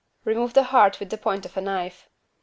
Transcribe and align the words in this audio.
Remove 0.25 0.55
the 0.55 0.63
heart 0.63 0.99
with 0.99 1.11
the 1.11 1.15
point 1.19 1.45
of 1.45 1.55
a 1.55 1.61
knife. 1.61 2.09